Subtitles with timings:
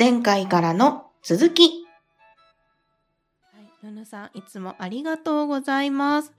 [0.00, 1.62] 前回からの続き。
[1.62, 1.68] は
[3.60, 6.32] い、ルヌさん、いつもありがとうございます。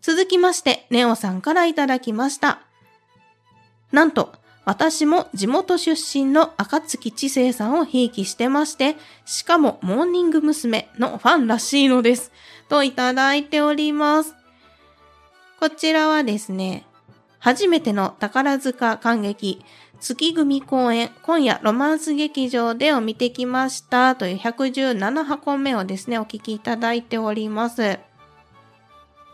[0.00, 2.62] 続きまして、ネオさんからいただきました。
[3.92, 4.32] なんと、
[4.64, 10.88] 私も地元出身の赤月知世さんをひいきしてまして、しかもモーニング娘。
[10.98, 12.32] のファンらしいのです。
[12.68, 14.34] といただいております。
[15.60, 16.88] こちらはですね、
[17.38, 19.64] 初めての宝塚感激、
[20.02, 28.00] 月組公演、今夜ロマンス劇場でを見てきましたという117箱目をですね、お聞きいただいております。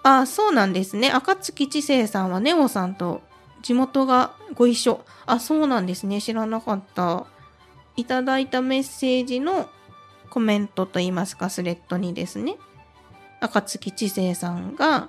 [0.02, 1.10] あ、そうなんですね。
[1.10, 3.22] 赤月知世さんはネオさんと
[3.62, 5.00] 地元がご一緒。
[5.24, 6.20] あ、そうなんですね。
[6.20, 7.24] 知らなかった。
[7.96, 9.70] いただいたメッセージの
[10.28, 12.58] コメントといいますか、スレッドにですね、
[13.40, 15.08] 赤月知世さんが、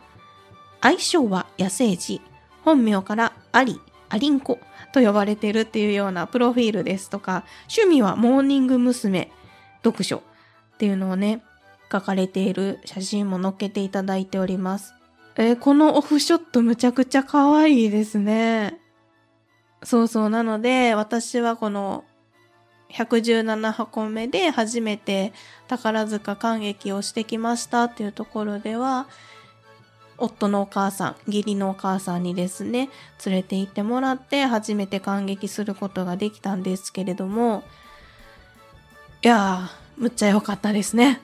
[0.79, 2.21] 愛称は野生児、
[2.63, 4.59] 本名からアリ、アリンコ
[4.91, 9.31] と呼ばれてるっていうようなプロフィールですとか、趣味はモーニング娘。
[9.83, 10.21] 読書っ
[10.77, 11.41] ていうのをね、
[11.91, 14.93] 書かれている写真も載っけていただいております。
[15.35, 18.79] えーこのオフショットむちゃくちゃ可愛いですね。
[19.83, 20.29] そうそう。
[20.29, 22.03] なので、私はこの
[22.91, 25.31] 117箱目で初めて
[25.67, 29.07] 宝塚感激をしてきましたっていうところでは、
[30.19, 32.89] 夫のお母さん、義理のお母さんにですね、
[33.25, 37.63] 連れて行ってもらって初めて感激することができたんですけれども、
[39.21, 41.21] いやー、むっちゃ良かったですね。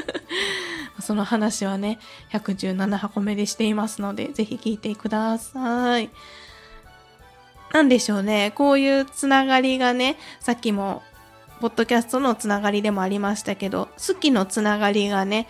[1.00, 1.98] その話はね、
[2.32, 6.10] 117箱目でしていますので、ぜひ聞いてください。
[7.72, 11.02] なんでしょうね、こういうつながりがね、さっきも、
[11.60, 15.48] ポッドキャストのつながりでもありましたけど、好きのつながりがね、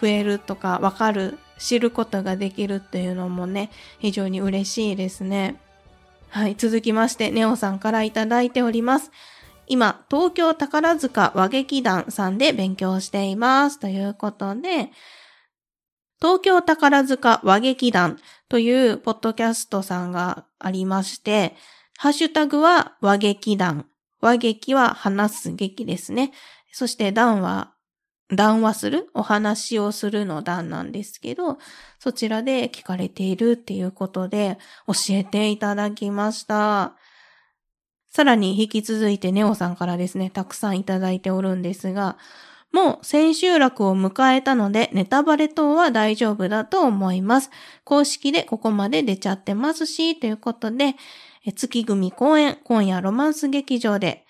[0.00, 5.60] 増えるとか、わかる、知ることができるっていうのもね、非常に嬉しいですね。
[6.30, 9.10] はい、続きまして、ネオさんからいただいております。
[9.66, 13.78] 今、東京宝塚和劇団さんで勉強しています。
[13.78, 14.90] ということで、
[16.20, 18.18] 東京宝塚和劇団
[18.48, 21.54] というポッドキャストさんがありまして、
[21.98, 23.86] ハッシュタグは和劇団。
[24.20, 26.32] 和劇は話す劇ですね。
[26.72, 27.72] そして団は
[28.32, 29.10] 談話する？
[29.14, 31.58] お話をするの段なんですけど、
[31.98, 36.94] そちらで聞かれているっていうことで教えていただきました。
[38.08, 42.18] さらに引き続いてネオさんからですね、たくさんいただいておるんですが、
[42.72, 47.50] もう千秋楽を迎えたのでネタバレ等は大丈夫だと思います。
[47.84, 50.94] 公式でここまで出ちゃってますし、ということで、
[51.56, 54.24] 月組公演、今夜ロマンス劇場で、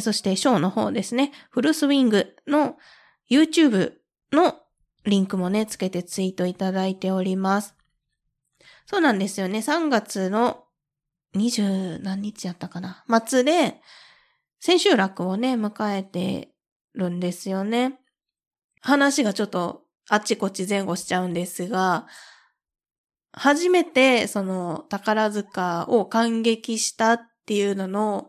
[0.00, 2.76] そしてショーの方ですね、フルスウィングの
[3.30, 3.92] YouTube
[4.32, 4.60] の
[5.04, 7.74] リンクもね、つけてツイートいただいております。
[8.86, 9.58] そうなんですよね。
[9.58, 10.64] 3月の
[11.34, 13.04] 20何日やったかな。
[13.26, 13.80] 末で、
[14.60, 16.54] 千秋楽をね、迎えて
[16.94, 17.98] るんですよね。
[18.80, 22.06] 話がちょっとあっちこっち前後しちゃうんですが、
[23.32, 28.28] 初めてその宝塚を感激したっていうのの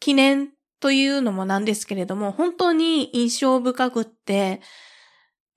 [0.00, 0.50] 記念
[0.84, 4.60] というのもなんですけれども、本当に印象深くって、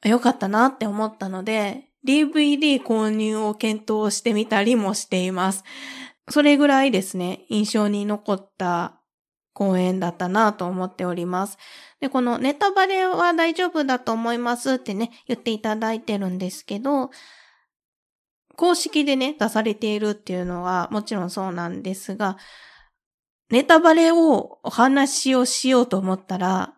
[0.05, 5.65] 良かったなって思ったので、DVD 購入を検討してみたりもしています。
[6.29, 9.01] それぐらいですね、印象に残った
[9.51, 11.57] 公演だったなと思っております。
[11.99, 17.11] で、このネタバレは大丈夫だと思いますってね、言っていただいてるんですけど、
[18.55, 22.38] 公式でね、出されているっていうのはもちろんそうなんですが、
[23.49, 26.73] ネタバレをお話をしようと思ったら、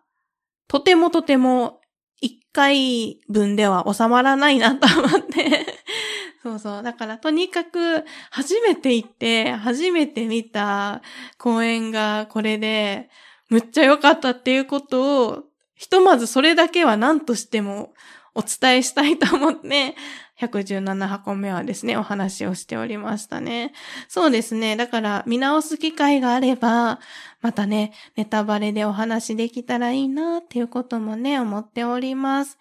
[0.68, 1.80] とてもとても
[2.20, 5.66] 一回分では収まらないなと思って。
[6.42, 6.82] そうそう。
[6.82, 11.02] だからとにかく初めて行って、初めて見た
[11.38, 13.10] 公演がこれで、
[13.48, 15.44] むっちゃ良かったっていうことを、
[15.74, 17.94] ひとまずそれだけは何としても
[18.34, 19.96] お伝えしたいと思って、
[20.40, 23.72] 117箱目はですね、お話をしておりましたね。
[24.08, 24.76] そうですね。
[24.76, 26.98] だから見直す機会があれば、
[27.42, 32.58] またね、ネタバレでお話できたらいいなっていうこともね、思っております。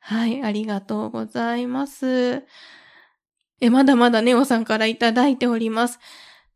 [0.00, 2.44] はい、ありがとうございます。
[3.60, 5.98] え、まだまだネオさんからいただいております。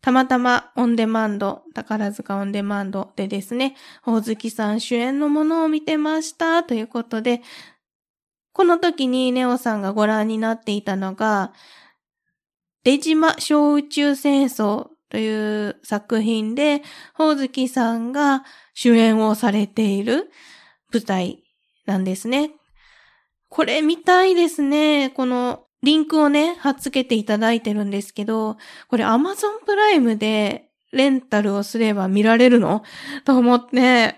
[0.02, 7.40] たまたまオンデマンド、宝塚オンデマンドでですね、ほおずきさん主演のものを見てましたということで、
[8.52, 11.52] この時にネオさんがご覧になっていたのが、
[12.84, 16.82] 出島小宇宙戦争という作品で、
[17.14, 18.44] ほおずきさんが
[18.74, 20.30] 主演をされている
[20.92, 21.44] 舞台
[21.86, 22.50] なんですね。
[23.48, 25.10] これ見たいですね。
[25.10, 28.56] このリンクをね、貼っつけていただいてるんですけど、
[28.88, 32.82] これ Amazon プライムでレンタルをすれば見られるの？
[33.24, 34.16] と思って、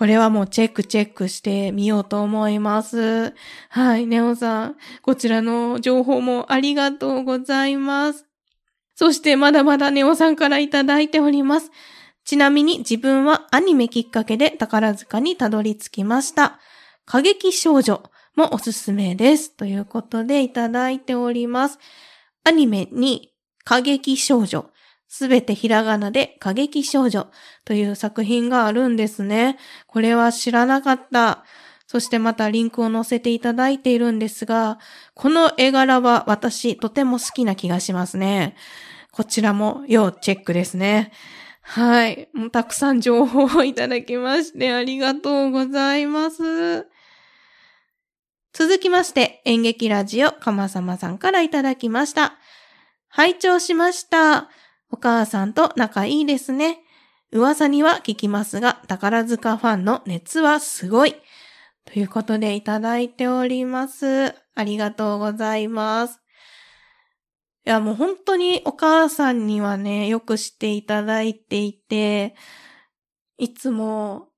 [0.00, 3.34] これはもうチェックチェックしてみようと思います。
[3.68, 8.24] はい、ネオさん、こちらの情報もありがとうございます。
[8.94, 11.70] そしてまだまだネオさんからいただいております。
[12.24, 16.60] ちなみに自分はアニメきっかけで宝塚にたどり着きました。
[17.04, 18.02] 過激少女
[18.36, 19.54] もおすすめです。
[19.54, 21.78] ということでいただいております。
[22.44, 24.70] アニメに過激少女、
[25.10, 27.26] すべてひらがなで過激少女
[27.64, 29.58] という作品があるんですね。
[29.88, 31.44] これは知らなかった。
[31.88, 34.78] そしてまたリンクを載せていただいているんですが、
[35.14, 38.54] この絵柄は私とても好きな気がしますね。
[39.10, 41.10] こちらも要チェックですね。
[41.60, 42.28] はい。
[42.32, 46.86] もうたくさん情報をいただきましてありがとうございます。
[48.52, 52.34] 続きまして、演劇ラジオかまさまさんからいただきました。
[53.08, 54.48] 拝聴しました。
[54.90, 56.80] お母さんと仲いいですね。
[57.32, 61.14] 噂には聞きますが、宝塚ファンの熱はすごい。
[61.84, 64.34] ということでいただいております。
[64.54, 66.20] ありがとうございます。
[67.66, 72.34] いや、もう本当にお母さんにはね、よくしていただいていて、
[73.38, 74.29] いつも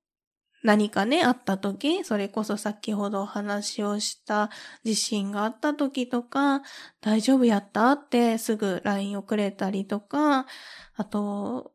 [0.63, 4.49] 何かね、あった時、それこそ先ほどお話をした
[4.85, 6.61] 地震があった時とか、
[7.01, 7.91] 大丈夫やった？
[7.91, 10.45] ってすぐ LINE をくれたりとか、
[10.95, 11.73] あと、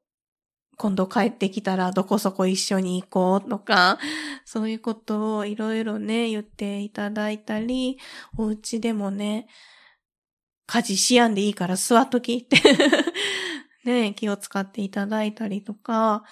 [0.78, 3.98] 今度帰ってきたらどこそこ一緒に行こうとか、
[4.46, 7.98] そういうことをいろいろね、言っていただいたり、
[8.38, 9.48] お家でもね、
[10.66, 12.56] 家事しやんでいいから座っときって
[13.84, 16.24] ね、気を使っていただいたりとか、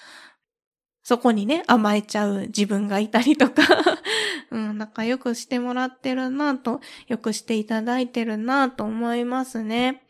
[1.07, 3.63] そこにね、甘えちゃう自分がいたりとか
[4.51, 10.03] うん、仲良くしてもらってるなと、よくしていただいてるなと思いますね。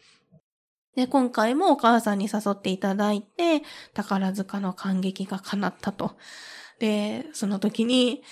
[0.96, 3.62] で、今回もお母さんに誘っていただいて、
[3.94, 6.18] 宝塚の感激が叶ったと。
[6.80, 8.24] で、その時に、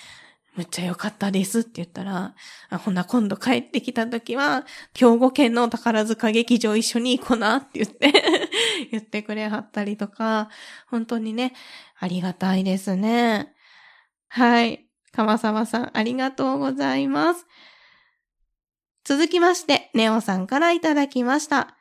[0.56, 2.34] むっちゃ良かったですって言ったら、
[2.70, 8.14] あほな、今度帰ってきた時は、兵庫県の宝塚劇場一緒に行こうなって言って
[8.92, 10.50] 言ってくれはったりとか、
[10.88, 11.54] 本当にね、
[12.00, 13.54] ありがたいですね。
[14.30, 14.86] はい。
[15.12, 17.46] 鎌沢さん、ありがとうございます。
[19.04, 21.76] 続きまして、ネオさんからいただきました。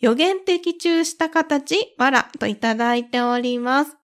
[0.00, 3.99] 予言的中した形、わらといただいております。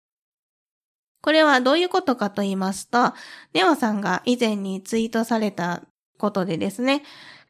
[1.27, 3.13] これはどういうことかと言いますと、
[3.53, 5.83] ネオさんが以前にツイートされた
[6.19, 7.03] ことでですね、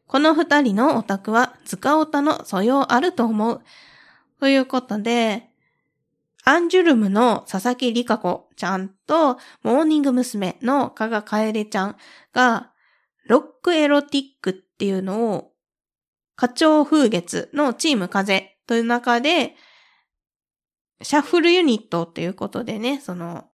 [0.06, 3.60] この二人のオタクは塚オタの素養あると思う。
[4.40, 5.50] ということで、
[6.44, 10.56] アンジュルムの佐々木里香子ちゃんと、モーニング娘。
[10.62, 11.96] の加賀楓ちゃん
[12.32, 12.72] が、
[13.26, 15.52] ロックエロティックっていうのを、
[16.34, 19.54] 花鳥風月のチーム風という中で、
[21.02, 23.50] シャッフルユニットっていうことでね、その、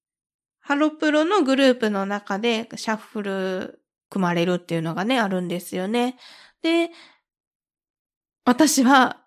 [0.62, 6.16] ハロプロのグループの中でシャッフル組まれるっていうのがね、あるんですよね。
[6.62, 6.90] で、
[8.44, 9.18] 私は、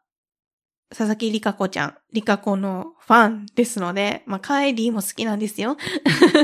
[0.90, 5.78] 佐々木里香子ちゃん、里香子のファンですので、まあ、カエリーも好きなんですよ。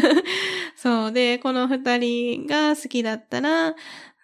[0.76, 3.76] そうで、この二人が好きだったら、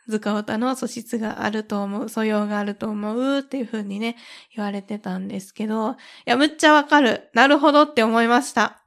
[0.08, 4.16] ズカオタの素質があると思う、素養があると思うっていう風にね、
[4.56, 7.30] 言われてたんですけど、いや、むっちゃわかる。
[7.34, 8.87] なるほどって思いました。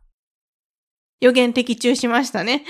[1.21, 2.65] 予言的中しましたね。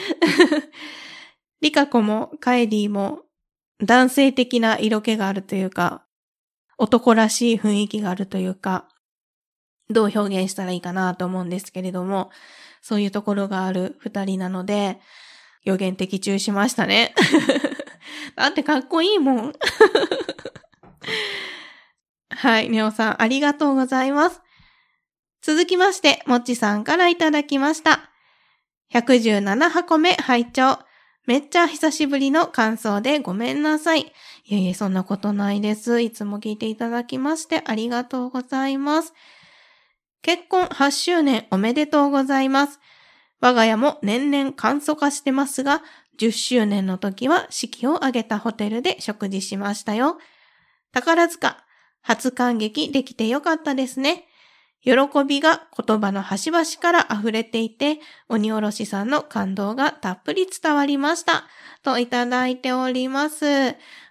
[1.60, 3.20] リカコもカエリーも
[3.82, 6.04] 男性的な色気があるというか、
[6.78, 8.88] 男らしい雰囲気があるというか、
[9.88, 12.30] どう表現したらいいかなと思うんですけれども、
[12.80, 15.00] そういうところがある二人なので、
[15.64, 17.14] 予言的中しましたね。
[18.36, 19.52] だってかっこいいもん。
[22.30, 24.40] はい、ネオさんありがとうございます。
[25.42, 28.09] 続きまして、もっちさんからいただきました。
[28.92, 30.78] 117箱目拝聴
[31.26, 34.00] めっちゃ久しぶりの感想でごめんなさい。
[34.00, 36.00] いえいえ、そんなことないです。
[36.00, 39.14] いつも聞いていただきましてありがとうございます。
[40.22, 42.80] 結婚8周年おめでとうございます。
[43.40, 45.82] 我が家も年々簡素化してますが、
[46.18, 50.18] 10周年の時は式を挙げたホテルで食事しましたよ。
[50.92, 51.64] 宝塚、
[52.02, 54.24] 初感激できてよかったですね。
[54.82, 54.92] 喜
[55.26, 61.44] びが言葉の端々から溢れていて、鬼おろしさんの感動がたっぷり伝わりました。
[61.82, 63.44] といただいております。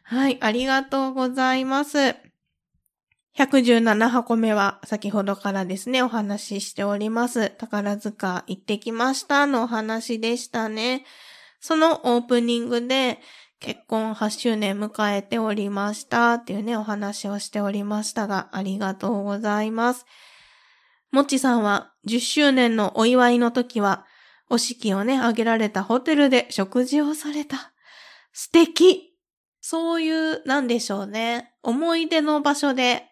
[0.03, 2.15] はい、ありがとうございます。
[3.37, 7.51] 117箱目は先ほどからですね、お話ししております。
[7.51, 11.05] 宝塚行ってきましたのお話でしたね。
[11.61, 13.19] そのオープニングで
[13.59, 20.05] 結婚8周年迎えておりましたっていうね、お話をしておりましたが、ありがとうございます。
[21.11, 24.05] もちさんは10周年のお祝いの時は、
[24.49, 27.71] お式をね、挙げられたホテルで食事をされた。
[28.33, 29.09] 素敵
[29.61, 31.53] そういう、なんでしょうね。
[31.63, 33.05] 思い出の場所で、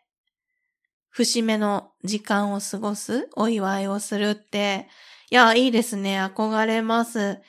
[1.10, 4.88] 節目の時間を過ごす、お祝いをするって、
[5.30, 6.22] いや、いいですね。
[6.22, 7.40] 憧れます。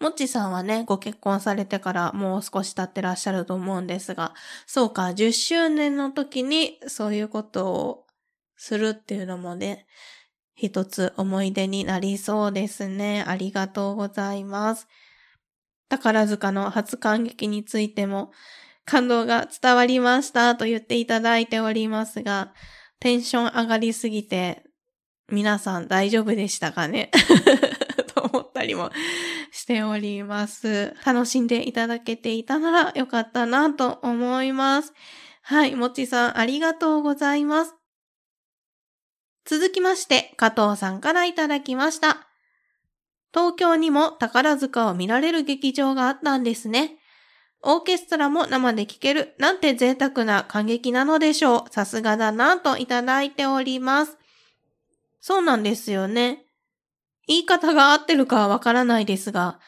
[0.00, 4.34] もっちさんはね、ご結婚されてからもう少し経ってらっしゃると思うんですが、
[4.66, 8.03] そうか、10周年の時にそういうことを
[8.56, 9.86] するっていうのもね、
[10.54, 13.24] 一つ思い出になりそうですね。
[13.26, 14.86] ありがとうございます。
[15.88, 18.32] 宝塚の初感激についても
[18.84, 22.52] 感動が伝わりましたと言っていただいておりますが、
[23.00, 24.62] テンション上がりすぎて
[25.30, 27.10] 皆さん大丈夫でしたかね？
[28.14, 28.90] と思ったりも
[29.50, 30.94] しております。
[31.04, 34.92] 楽しんでいただけていたならよかったなと思います。
[35.42, 37.74] はい、もちさんありがとうございます。
[39.44, 42.26] 続きまして、加藤さんからいただきました。
[43.32, 46.98] 東京にも宝塚を見られる劇場があったんですね。
[47.60, 51.70] オーケストラも生で聴けるなんて贅沢な感激なのでしょう。
[51.70, 54.16] さすがだなといただいております。
[55.20, 56.44] そうなんですよね。
[57.26, 59.58] 言い方が合ってるかはわからないですが、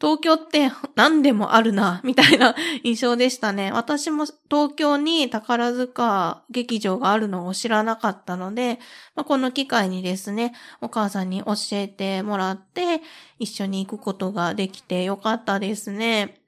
[0.00, 3.70] 東京って何でもあるな、みたいな 印象でしたね。
[3.72, 8.80] 私も東京に宝塚劇場があるのを知らなかったので、
[9.14, 13.02] まあ、この機会にですね、お母さんに教えてもらって、
[13.38, 16.40] 一緒に行くことができてよかったですね。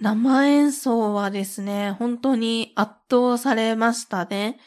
[0.00, 4.58] 生演奏はですね、本当に圧倒されましたね。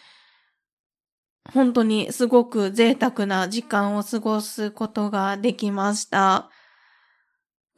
[1.54, 6.50] 本当にすごく贅沢な時間を過ごすことができました。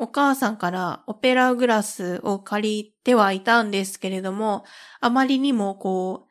[0.02, 4.66] お母さんからオペラグラスを借りてはいたんですけれども、
[5.00, 6.26] あまりにもこ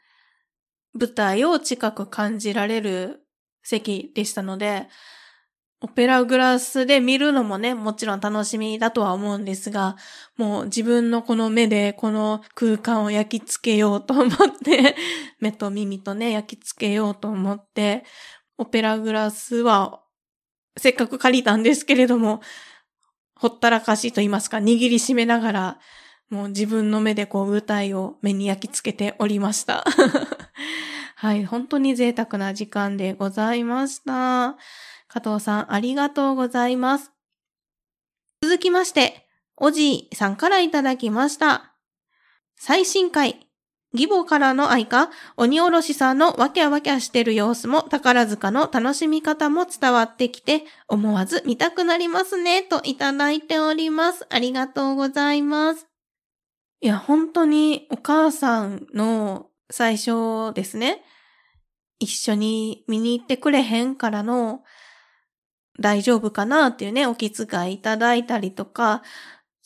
[0.93, 3.25] う、舞台を近く感じられる
[3.63, 4.89] 席でしたので、
[5.81, 9.97] オペラグラスで見るのもね、もちろん楽しみだとは思うんですが、
[10.37, 14.29] もう自分のこの目でこの空間を焼き付けようと思っ
[14.65, 14.97] て
[15.39, 18.05] 目と耳とね、焼き付けようと思って、
[18.59, 20.03] オペラグラスは
[20.77, 22.41] せっかく借りたんですけれども、
[23.41, 25.79] ほったらかしと言いますか、握りしめながら、
[26.29, 29.83] もう自分の目でこう舞台を目に焼き付けておりました。
[31.17, 34.59] はい、本当に贅沢な時間でございました。
[35.09, 37.13] 加藤さん、ありがとうございます。
[38.43, 41.73] 続きまして、おじいさんからいただきました。
[42.57, 43.49] 最新回、
[43.93, 54.27] 義母からの愛か、鬼おろしさんのわきゃわきゃしてる様子も宝塚の楽しみ方も伝わってきて、思わず見たくなりますね、といただいております。
[54.31, 55.89] ありがとうございます。
[56.81, 61.03] いや、本当にお母さんの最初ですね、
[61.99, 64.63] 一緒に見に行ってくれへんからの
[65.81, 69.03] 大丈夫かなっていうね、お気遣いいただいたりとか、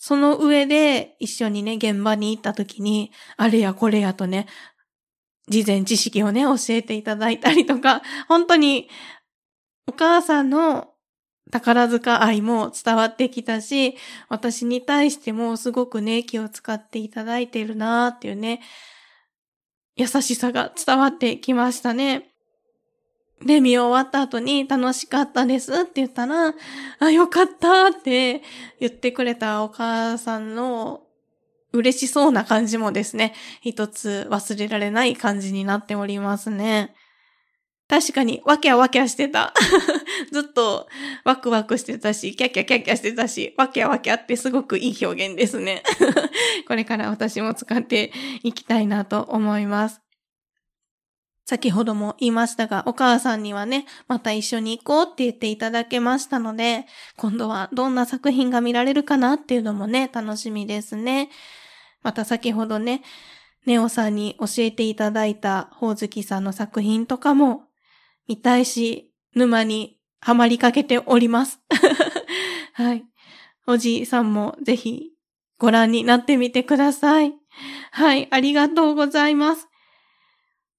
[0.06, 4.46] その上で一緒にね、現場に行った時に、あれやこれやとね、
[5.48, 8.90] 事前知識をね、教えていただいたりとか、本当に
[9.86, 10.88] お母さんの
[11.50, 13.96] 宝塚愛も伝わってきたし、
[14.28, 18.60] 私に対してもすごくね、気を使っていただいているなーっていうね、
[19.96, 22.33] 優しさが伝わってきましたね。
[23.42, 26.54] で、見終わった後に楽しかったですって言ったら、
[26.98, 28.42] あ、よかったって
[28.80, 31.02] 言ってくれたお母さんの
[31.72, 36.94] 嬉しそうな感じもですね、一つ忘れられない感じになっておりますね。
[37.86, 39.52] 確かに、わきゃわきゃしてた。
[40.32, 40.88] ずっと
[41.24, 45.82] ワクワクしてたし、キャキャキャキャしてたし、わきゃわきゃってすごくいい表現ですね。
[46.66, 48.10] これから私も使って
[48.42, 50.00] いきたいなと思います。
[51.44, 56.86] 先ほども言いましたが、お母さんにはね、また一緒に行こうって言っていただけましたので、
[57.16, 61.28] 今度はどんな作品が見られるかなっていうのもね、楽しみですね。
[62.02, 63.02] また先ほどね、
[63.66, 67.64] ネオさんに教えていただいたほおずきさんの作品とかも
[68.26, 71.60] 見たいし、沼にはまりかけております。
[72.72, 73.04] はい。
[73.66, 75.12] おじいさんもぜひ
[75.58, 77.34] ご覧になってみてください。
[77.90, 79.68] はい、ありがとうございます。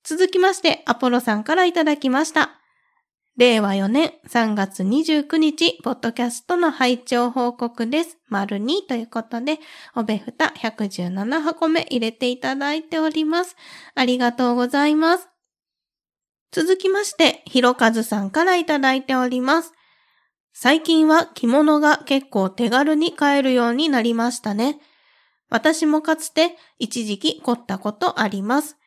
[0.08, 2.62] 続きまして、アポロさんからいただきました。
[3.38, 8.20] 令和4年3月29日、ポッドキャストの拝聴報告です。
[8.30, 9.58] 丸2ということで、
[9.96, 13.56] おべふた117箱目入れていただいております。
[13.96, 15.28] ありがとうございます。
[16.52, 19.74] 続きまして、ひろかずさんからいただいております。
[20.54, 24.80] 最近は着物が結構手軽に買えるようになりましたね。
[25.50, 28.78] 私もかつて一時期凝ったことあります。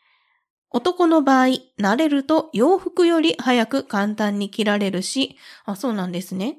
[0.71, 1.47] 男の場合、
[1.79, 6.59] 慣れると洋服より早く簡単に着られるし、あ、そうなんですね。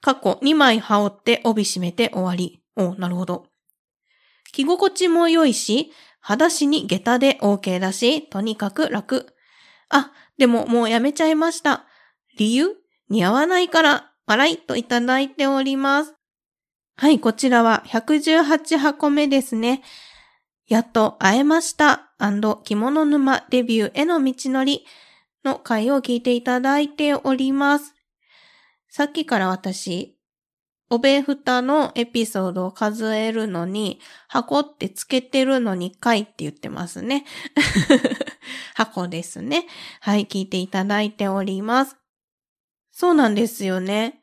[0.00, 2.62] 過去2枚羽織って帯締めて終わり。
[2.76, 3.46] お、なるほど。
[4.52, 9.34] 着心地も良いし、裸足に下駄で OK だし、とにかく楽。
[9.90, 11.84] あ、でももうやめちゃいました。
[12.38, 12.76] 理由？
[13.08, 16.14] 似合わないから、笑いといただいております。
[16.96, 19.82] はい、こちらは118箱目ですね。
[20.66, 22.07] やっと会えました。
[22.18, 24.84] 着物沼デビューへの道のり
[25.44, 27.94] の回を聞いていただいております。
[28.88, 30.16] さっきから私、
[30.90, 37.24] おべふたのエピソードを数えるのに、箱ってつけてるのに回って言ってますね。
[38.74, 39.66] 箱ですね。
[40.00, 41.96] はい、聞いていただいております。
[42.90, 44.22] そうなんですよね。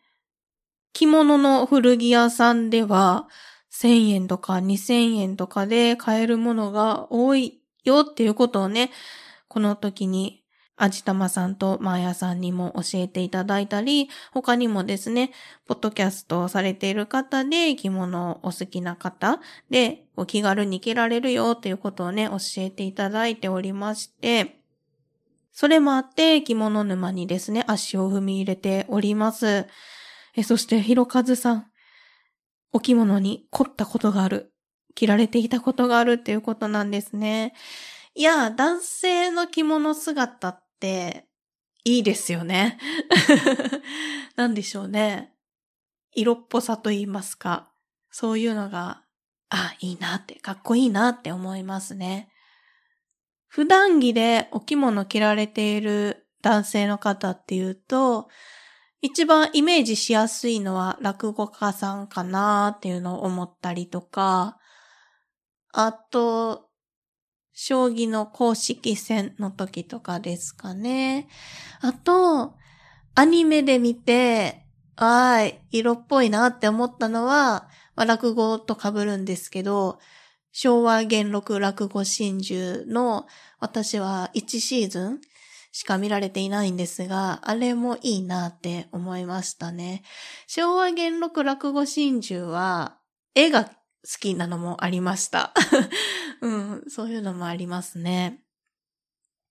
[0.91, 3.29] 着物の古着屋さんでは、
[3.71, 8.91] 1000円とか2000円とかで買えるものが多いよっていうことをね、
[9.47, 10.43] この時に
[10.77, 15.31] あじたまさんとまーやさんにも教えていただいたり、他にもですね、
[15.67, 19.39] ポッドキャストをされている方で着物をお好きな方
[19.69, 24.59] でお気軽に着られるよっていうことをね、教えていただいておりまして、
[25.53, 29.67] それもあって着物沼にですね、足を踏み入れております。
[30.35, 31.67] え、そしてひろかずさん、
[32.73, 34.51] お着物に凝ったことがある。
[34.95, 37.53] 着られていたことがあるっていうことなんですね。
[38.15, 41.27] いや、男性の着物姿って
[41.83, 42.79] いいですよね。
[44.35, 45.33] なんでしょうね。
[46.13, 47.69] 色っぽさと言いますか。
[48.09, 49.03] そういうのが、
[49.49, 52.29] あ、いいなって、かっこいいなって思いますね。
[53.47, 58.29] 普段着でお着物着られている男性の方っていうと、
[59.01, 64.57] 一番イメージしやすいのは落語家さんかなっていうのを思ったりとか、
[65.77, 66.69] あと、
[67.53, 71.27] 将棋の公式戦の時とかですかね。
[71.81, 72.55] あと、
[73.13, 74.65] アニメで見て、
[74.95, 79.99] はい、色っぽいなって思ったのは、まあ、落語と被るんですけど、
[80.53, 83.27] 昭和元禄落語真珠の
[83.59, 85.21] 私は1シーズン
[85.73, 90.03] しか見られていないんですが、あれもいいなって思いましたね。
[90.47, 92.97] 昭和元禄落語真珠は、
[93.33, 93.69] 絵が
[94.05, 95.53] 好きなのもありました。
[96.41, 98.43] うん、そういうのもありますね。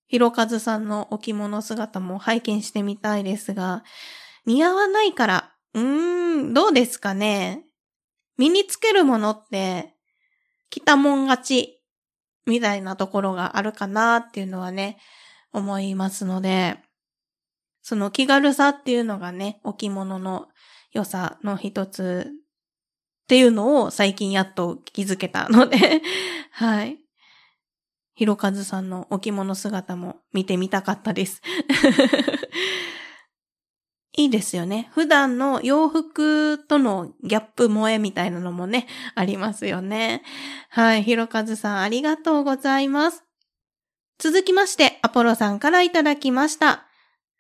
[0.07, 3.83] ひろかずさんのお着物姿も拝見してみたいですが、
[4.47, 7.65] 似合わないから、うーん、どうですかね。
[8.37, 9.95] 身につけるものって、
[10.71, 11.83] 着たもん勝ち、
[12.47, 14.99] みたいなところがあるかなっていうのはね、
[15.53, 16.79] 思いますので、
[17.83, 20.49] その気軽さっていうのがね、置物の
[20.93, 22.31] 良さの一つ
[23.25, 26.03] っていうのを最近やっと気づけたので
[26.53, 26.99] はい。
[28.17, 31.43] ひろかずさんの置物姿も見てみたかったです
[34.17, 34.89] いいですよね。
[34.93, 40.23] 普段の洋服とのギャップ萌えみたいなのもね、ありますよね。
[40.69, 41.03] はい。
[41.03, 43.25] ひろかずさんありがとうございます。
[44.19, 46.87] 続きまして、アポロさんからいただきました。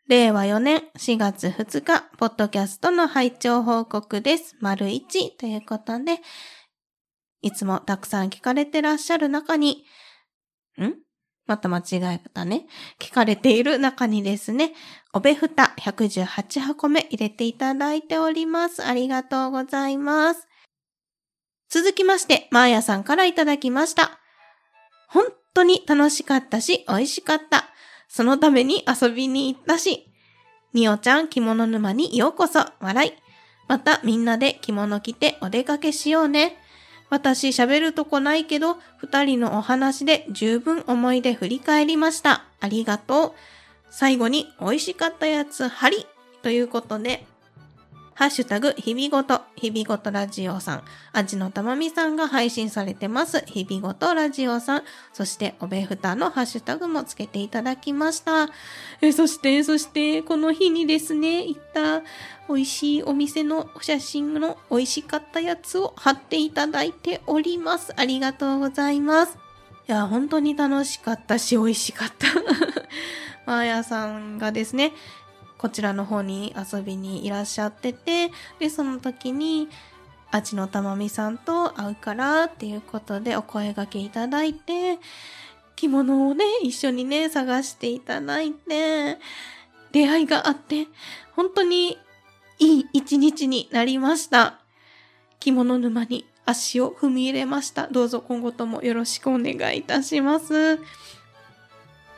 [0.06, 4.54] 令和4年4月2日、ポッドキャストの拝聴報告です。
[4.60, 6.20] 丸1ということで、
[7.40, 9.86] いつもたくさん聞かれてらっしゃる中に、
[10.78, 10.92] ん？
[11.46, 12.66] また間違えたね。
[13.00, 14.74] 聞かれている中にですね、
[15.14, 18.84] おべふた118箱目入れていただいております。
[18.84, 20.46] ありがとうございます。
[21.70, 24.20] 続きまして、マーヤさんからいただきました。
[25.08, 27.70] 本当に楽しかったし、美味しかった。
[28.14, 30.06] そのために遊びに行ったし。
[30.72, 33.12] みおちゃん着物沼にようこそ、笑い。
[33.66, 36.56] またみんなで着物着てお出かけしようね。
[37.10, 42.44] 私喋るとこないけど、二人のお話で十分思い出振り返りました。
[42.60, 43.32] ありがとう。
[43.90, 46.06] 最後に美味しかったやつ、ハリ
[46.42, 47.26] ということで、
[48.14, 58.50] ハッシュタグ、日々ごと、日々ごとラジオさん、あじのたまみさんが配信されてます、日々ごとラジオさん、そして、おべふたのハッシュタグもつけていただきました。
[59.00, 62.02] え、そして、そして、この日にですね、行った
[62.48, 67.92] 美味しいお店の写真の美味しかったやつを貼っていただいております。
[67.96, 69.38] ありがとうございます。
[69.88, 72.28] いや、本当に楽しかったし、美味しかった。
[73.44, 74.92] マーヤさんがですね、
[75.64, 79.70] こちらの方に遊びにいらっしゃってて、で、その時に、
[80.30, 84.98] あちのたまみさんと会うからっていうことでお声掛けいただいて、
[85.74, 89.16] 着物をね、一緒にね、探していただいて、
[89.90, 90.86] 出会いがあって、
[91.34, 91.96] 本当に
[92.58, 94.60] いい一日になりました。
[95.40, 97.86] 着物沼に足を踏み入れました。
[97.86, 100.78] どうぞ今後ともよろしくお願いいたします。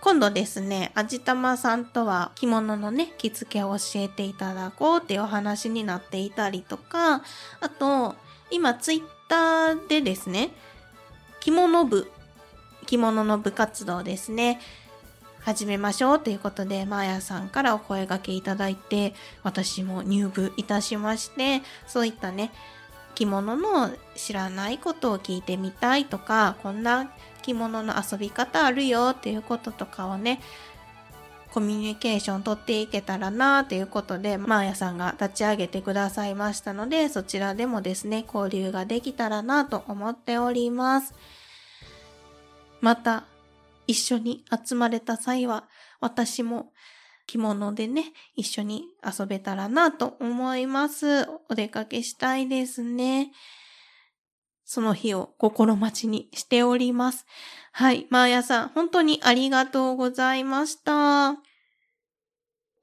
[0.07, 7.23] 今度ですね、あじたまさんとは着物のね、着付けを教えていただこうっていうお話になっていたりとか、
[7.59, 8.15] あと、
[8.53, 10.51] 今ツイッターでですね、
[11.41, 12.09] 着物部、
[12.87, 14.61] 着物の部活動ですね、
[15.41, 22.53] 始めましょうということで、マーヤさんからお声掛けいただいて、私も入部いたしまして、そういったね、
[23.17, 27.11] 着物の知らないことを聞いてみたいとか、こんな
[27.47, 30.41] 着物の遊び方あるよっていうこととかをね、
[31.53, 41.15] コミュニケーション取っていけたらなということで、マーヤさんが立ち上げてくださいましたので、そちらでもですね、交流ができたらなと思っております。
[42.81, 43.25] また、
[43.87, 45.65] 一緒に集まれた際は、
[46.01, 46.73] 私も
[47.27, 51.29] 着物でね、一緒に遊べたらなと思います。
[51.49, 53.31] お出かけしたいですね。
[54.67, 57.25] その日を心待ちにしております。
[57.73, 58.07] はい。
[58.11, 61.37] マーヤさん、本当にありがとうございました。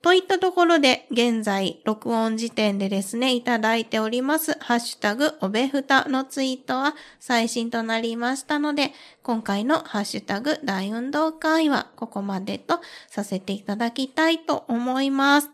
[0.02, 8.92] といったところで、現在、録音時点でですね、いただいております、ハッシュタグ、おべふたのツイートは最新となりましたので、
[9.22, 15.50] 今回のハッシュタグ、大運動会はここまでとさせていただきたいと思います。